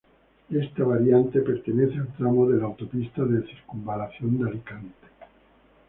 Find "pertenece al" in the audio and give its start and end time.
1.41-2.07